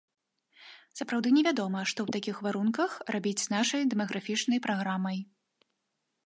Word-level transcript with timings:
Сапраўды 0.99 1.33
не 1.37 1.43
вядома, 1.47 1.83
што 1.91 1.99
ў 2.05 2.09
такіх 2.15 2.39
варунках 2.47 2.97
рабіць 3.17 3.37
з 3.43 3.47
нашай 3.57 3.81
дэмаграфічнай 3.93 4.59
праграмай. 4.69 5.17